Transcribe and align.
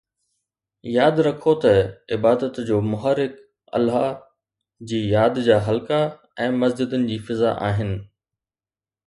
ياد 0.97 1.15
رکو 1.27 1.53
ته 1.63 1.73
عبادت 2.15 2.53
جو 2.69 2.77
محرڪ 2.91 3.33
الله 3.77 4.07
جي 4.93 4.99
ياد 5.15 5.39
جا 5.49 5.57
حلقا 5.69 6.01
۽ 6.49 6.59
مسجدن 6.65 7.07
جي 7.13 7.17
فضا 7.29 7.55
آهن. 7.71 7.95